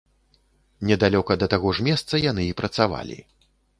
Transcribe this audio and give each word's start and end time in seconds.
Недалёка 0.91 1.37
да 1.43 1.49
таго 1.53 1.73
ж 1.81 1.87
месца 1.91 2.23
яны 2.31 2.43
і 2.49 2.57
працавалі. 2.63 3.19